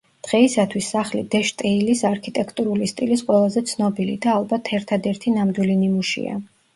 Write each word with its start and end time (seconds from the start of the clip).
დღეისათვის 0.25 0.85
სახლი 0.93 1.19
დე 1.33 1.41
შტეილის 1.49 1.99
არქიტექტურული 2.09 2.87
სტილის 2.91 3.21
ყველაზე 3.27 3.63
ცნობილი 3.73 4.15
და 4.23 4.31
ალბათ 4.39 4.71
ერთადერთი 4.79 5.35
ნამდვილი 5.37 5.77
ნიმუშია. 5.83 6.35